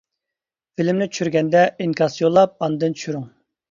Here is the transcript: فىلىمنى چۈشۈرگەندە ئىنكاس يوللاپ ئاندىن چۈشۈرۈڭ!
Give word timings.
فىلىمنى 0.77 1.09
چۈشۈرگەندە 1.13 1.63
ئىنكاس 1.87 2.19
يوللاپ 2.25 2.61
ئاندىن 2.71 3.01
چۈشۈرۈڭ! 3.01 3.35